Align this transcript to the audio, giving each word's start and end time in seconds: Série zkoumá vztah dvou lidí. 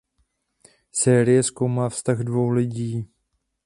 Série 0.91 1.43
zkoumá 1.43 1.89
vztah 1.89 2.17
dvou 2.23 2.49
lidí. 2.49 3.05